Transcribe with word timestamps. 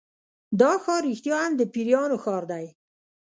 دا 0.59 0.71
ښار 0.83 1.01
رښتیا 1.09 1.37
هم 1.43 1.53
د 1.59 1.61
پیریانو 1.73 2.17
ښار 2.23 2.43
دی. 2.51 2.65